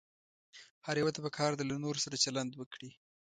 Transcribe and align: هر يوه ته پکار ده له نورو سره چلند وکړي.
هر 0.85 0.95
يوه 1.01 1.11
ته 1.15 1.19
پکار 1.25 1.51
ده 1.55 1.63
له 1.69 1.75
نورو 1.83 2.03
سره 2.05 2.21
چلند 2.23 2.51
وکړي. 2.55 2.89